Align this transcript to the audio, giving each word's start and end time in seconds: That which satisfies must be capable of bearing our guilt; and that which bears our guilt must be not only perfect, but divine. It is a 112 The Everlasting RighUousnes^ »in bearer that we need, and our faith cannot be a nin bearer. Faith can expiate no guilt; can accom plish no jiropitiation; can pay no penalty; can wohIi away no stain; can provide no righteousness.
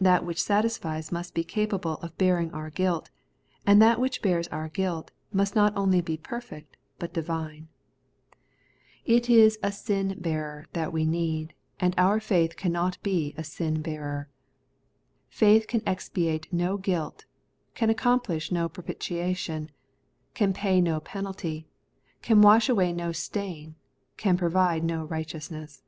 That 0.00 0.24
which 0.24 0.40
satisfies 0.40 1.10
must 1.10 1.34
be 1.34 1.42
capable 1.42 1.94
of 1.94 2.16
bearing 2.16 2.52
our 2.52 2.70
guilt; 2.70 3.10
and 3.66 3.82
that 3.82 3.98
which 3.98 4.22
bears 4.22 4.46
our 4.46 4.68
guilt 4.68 5.10
must 5.32 5.54
be 5.54 5.58
not 5.60 5.76
only 5.76 6.00
perfect, 6.18 6.76
but 7.00 7.12
divine. 7.12 7.66
It 9.04 9.28
is 9.28 9.56
a 9.64 9.72
112 9.74 9.86
The 9.88 9.90
Everlasting 9.90 10.08
RighUousnes^ 10.08 10.16
»in 10.16 10.22
bearer 10.22 10.66
that 10.74 10.92
we 10.92 11.04
need, 11.04 11.54
and 11.80 11.94
our 11.98 12.20
faith 12.20 12.56
cannot 12.56 13.02
be 13.02 13.34
a 13.36 13.42
nin 13.58 13.82
bearer. 13.82 14.28
Faith 15.28 15.66
can 15.66 15.82
expiate 15.84 16.52
no 16.52 16.76
guilt; 16.76 17.24
can 17.74 17.92
accom 17.92 18.22
plish 18.22 18.52
no 18.52 18.68
jiropitiation; 18.68 19.70
can 20.34 20.52
pay 20.52 20.80
no 20.80 21.00
penalty; 21.00 21.66
can 22.22 22.40
wohIi 22.40 22.70
away 22.70 22.92
no 22.92 23.10
stain; 23.10 23.74
can 24.16 24.36
provide 24.36 24.84
no 24.84 25.04
righteousness. 25.06 25.82